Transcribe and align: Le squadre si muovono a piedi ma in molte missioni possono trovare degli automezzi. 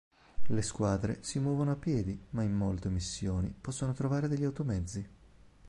Le 0.47 0.63
squadre 0.63 1.19
si 1.21 1.37
muovono 1.37 1.69
a 1.69 1.75
piedi 1.75 2.19
ma 2.31 2.41
in 2.41 2.53
molte 2.55 2.89
missioni 2.89 3.53
possono 3.61 3.93
trovare 3.93 4.27
degli 4.27 4.43
automezzi. 4.45 5.07